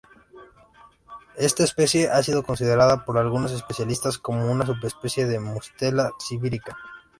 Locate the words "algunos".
3.19-3.51